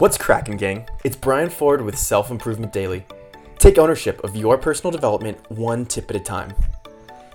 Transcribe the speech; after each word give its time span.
What's 0.00 0.16
cracking, 0.16 0.56
gang? 0.56 0.86
It's 1.04 1.14
Brian 1.14 1.50
Ford 1.50 1.82
with 1.82 1.98
Self 1.98 2.30
Improvement 2.30 2.72
Daily. 2.72 3.04
Take 3.58 3.76
ownership 3.76 4.24
of 4.24 4.34
your 4.34 4.56
personal 4.56 4.90
development 4.90 5.38
one 5.50 5.84
tip 5.84 6.08
at 6.08 6.16
a 6.16 6.20
time. 6.20 6.54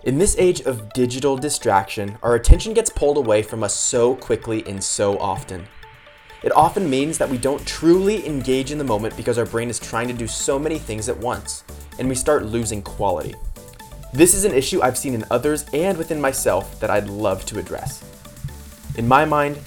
In 0.05 0.17
this 0.17 0.35
age 0.39 0.61
of 0.61 0.91
digital 0.93 1.37
distraction, 1.37 2.17
our 2.23 2.33
attention 2.33 2.73
gets 2.73 2.89
pulled 2.89 3.17
away 3.17 3.43
from 3.43 3.63
us 3.63 3.75
so 3.75 4.15
quickly 4.15 4.65
and 4.65 4.83
so 4.83 5.19
often. 5.19 5.67
It 6.41 6.51
often 6.53 6.89
means 6.89 7.19
that 7.19 7.29
we 7.29 7.37
don't 7.37 7.63
truly 7.67 8.25
engage 8.25 8.71
in 8.71 8.79
the 8.79 8.83
moment 8.83 9.15
because 9.15 9.37
our 9.37 9.45
brain 9.45 9.69
is 9.69 9.77
trying 9.77 10.07
to 10.07 10.13
do 10.15 10.25
so 10.25 10.57
many 10.57 10.79
things 10.79 11.07
at 11.07 11.19
once, 11.19 11.65
and 11.99 12.09
we 12.09 12.15
start 12.15 12.45
losing 12.45 12.81
quality. 12.81 13.35
This 14.11 14.33
is 14.33 14.43
an 14.43 14.55
issue 14.55 14.81
I've 14.81 14.97
seen 14.97 15.13
in 15.13 15.23
others 15.29 15.65
and 15.71 15.99
within 15.99 16.19
myself 16.19 16.79
that 16.79 16.89
I'd 16.89 17.09
love 17.09 17.45
to 17.45 17.59
address. 17.59 18.03
In 18.97 19.07
my 19.07 19.23
mind, 19.23 19.59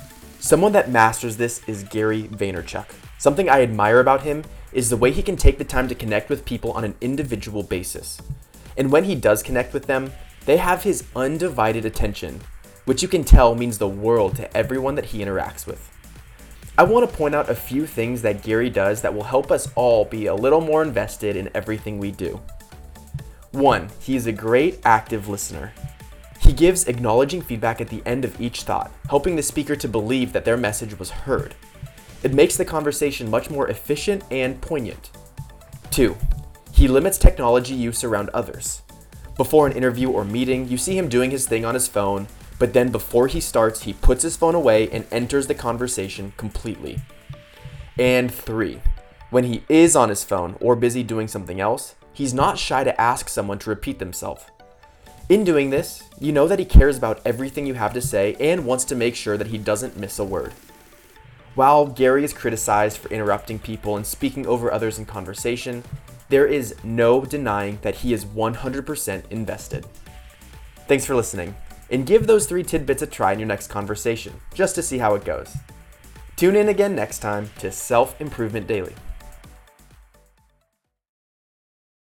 someone 0.48 0.72
that 0.72 0.90
masters 0.90 1.36
this 1.36 1.60
is 1.66 1.82
Gary 1.84 2.22
Vaynerchuk. 2.22 2.86
Something 3.18 3.50
I 3.50 3.60
admire 3.60 4.00
about 4.00 4.22
him 4.22 4.44
is 4.72 4.88
the 4.88 4.96
way 4.96 5.12
he 5.12 5.22
can 5.22 5.36
take 5.36 5.58
the 5.58 5.64
time 5.64 5.88
to 5.88 5.94
connect 5.94 6.30
with 6.30 6.46
people 6.46 6.72
on 6.72 6.84
an 6.84 6.94
individual 7.02 7.62
basis. 7.62 8.18
And 8.78 8.90
when 8.90 9.04
he 9.04 9.14
does 9.14 9.42
connect 9.42 9.74
with 9.74 9.84
them, 9.84 10.10
they 10.46 10.56
have 10.56 10.84
his 10.84 11.04
undivided 11.14 11.84
attention, 11.84 12.40
which 12.86 13.02
you 13.02 13.08
can 13.08 13.24
tell 13.24 13.54
means 13.54 13.76
the 13.76 13.86
world 13.86 14.36
to 14.36 14.56
everyone 14.56 14.94
that 14.94 15.04
he 15.04 15.18
interacts 15.18 15.66
with. 15.66 15.90
I 16.78 16.84
want 16.84 17.10
to 17.10 17.14
point 17.14 17.34
out 17.34 17.50
a 17.50 17.54
few 17.54 17.86
things 17.86 18.22
that 18.22 18.42
Gary 18.42 18.70
does 18.70 19.02
that 19.02 19.14
will 19.14 19.24
help 19.24 19.52
us 19.52 19.70
all 19.74 20.06
be 20.06 20.28
a 20.28 20.34
little 20.34 20.62
more 20.62 20.82
invested 20.82 21.36
in 21.36 21.50
everything 21.54 21.98
we 21.98 22.10
do. 22.10 22.40
One, 23.50 23.90
he 24.00 24.16
is 24.16 24.26
a 24.26 24.32
great 24.32 24.80
active 24.86 25.28
listener. 25.28 25.74
He 26.48 26.54
gives 26.54 26.88
acknowledging 26.88 27.42
feedback 27.42 27.78
at 27.78 27.88
the 27.88 28.02
end 28.06 28.24
of 28.24 28.40
each 28.40 28.62
thought, 28.62 28.90
helping 29.10 29.36
the 29.36 29.42
speaker 29.42 29.76
to 29.76 29.86
believe 29.86 30.32
that 30.32 30.46
their 30.46 30.56
message 30.56 30.98
was 30.98 31.10
heard. 31.10 31.54
It 32.22 32.32
makes 32.32 32.56
the 32.56 32.64
conversation 32.64 33.30
much 33.30 33.50
more 33.50 33.68
efficient 33.68 34.24
and 34.30 34.58
poignant. 34.58 35.10
Two, 35.90 36.16
he 36.72 36.88
limits 36.88 37.18
technology 37.18 37.74
use 37.74 38.02
around 38.02 38.30
others. 38.30 38.80
Before 39.36 39.66
an 39.66 39.76
interview 39.76 40.08
or 40.08 40.24
meeting, 40.24 40.66
you 40.68 40.78
see 40.78 40.96
him 40.96 41.10
doing 41.10 41.30
his 41.30 41.46
thing 41.46 41.66
on 41.66 41.74
his 41.74 41.86
phone, 41.86 42.28
but 42.58 42.72
then 42.72 42.90
before 42.90 43.26
he 43.26 43.40
starts, 43.40 43.82
he 43.82 43.92
puts 43.92 44.22
his 44.22 44.38
phone 44.38 44.54
away 44.54 44.88
and 44.88 45.04
enters 45.12 45.48
the 45.48 45.54
conversation 45.54 46.32
completely. 46.38 46.98
And 47.98 48.32
three, 48.32 48.80
when 49.28 49.44
he 49.44 49.64
is 49.68 49.94
on 49.94 50.08
his 50.08 50.24
phone 50.24 50.56
or 50.62 50.76
busy 50.76 51.02
doing 51.02 51.28
something 51.28 51.60
else, 51.60 51.94
he's 52.14 52.32
not 52.32 52.58
shy 52.58 52.84
to 52.84 52.98
ask 52.98 53.28
someone 53.28 53.58
to 53.58 53.68
repeat 53.68 53.98
themselves. 53.98 54.46
In 55.28 55.44
doing 55.44 55.68
this, 55.68 56.08
you 56.18 56.32
know 56.32 56.48
that 56.48 56.58
he 56.58 56.64
cares 56.64 56.96
about 56.96 57.20
everything 57.26 57.66
you 57.66 57.74
have 57.74 57.92
to 57.92 58.00
say 58.00 58.34
and 58.40 58.64
wants 58.64 58.84
to 58.86 58.94
make 58.94 59.14
sure 59.14 59.36
that 59.36 59.48
he 59.48 59.58
doesn't 59.58 59.98
miss 59.98 60.18
a 60.18 60.24
word. 60.24 60.54
While 61.54 61.84
Gary 61.84 62.24
is 62.24 62.32
criticized 62.32 62.96
for 62.96 63.10
interrupting 63.10 63.58
people 63.58 63.96
and 63.96 64.06
speaking 64.06 64.46
over 64.46 64.72
others 64.72 64.98
in 64.98 65.04
conversation, 65.04 65.84
there 66.30 66.46
is 66.46 66.74
no 66.82 67.26
denying 67.26 67.78
that 67.82 67.96
he 67.96 68.14
is 68.14 68.24
100% 68.24 69.30
invested. 69.30 69.84
Thanks 70.86 71.04
for 71.04 71.14
listening, 71.14 71.54
and 71.90 72.06
give 72.06 72.26
those 72.26 72.46
three 72.46 72.62
tidbits 72.62 73.02
a 73.02 73.06
try 73.06 73.34
in 73.34 73.38
your 73.38 73.48
next 73.48 73.66
conversation, 73.66 74.32
just 74.54 74.74
to 74.76 74.82
see 74.82 74.96
how 74.96 75.14
it 75.14 75.26
goes. 75.26 75.54
Tune 76.36 76.56
in 76.56 76.70
again 76.70 76.94
next 76.94 77.18
time 77.18 77.50
to 77.58 77.70
Self 77.70 78.18
Improvement 78.18 78.66
Daily. 78.66 78.94